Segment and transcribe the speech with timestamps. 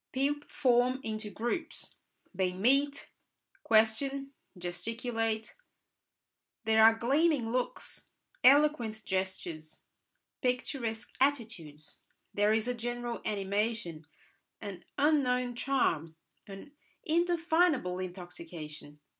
[0.11, 1.93] People form into groups;
[2.33, 3.11] they meet,
[3.61, 5.53] question, gesticulate;
[6.63, 8.07] there are gleaming looks,
[8.43, 9.83] eloquent gestures,
[10.41, 11.99] picturesque attitudes;
[12.33, 14.07] there is a general animation,
[14.59, 16.15] an unknown charm,
[16.47, 16.71] an
[17.05, 18.99] indefinable intoxication.